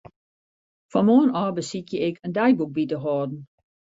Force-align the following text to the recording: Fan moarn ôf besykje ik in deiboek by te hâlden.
Fan 0.91 1.05
moarn 1.07 1.35
ôf 1.41 1.51
besykje 1.57 1.97
ik 2.07 2.17
in 2.25 2.35
deiboek 2.37 2.71
by 2.75 2.83
te 2.89 2.97
hâlden. 3.03 3.33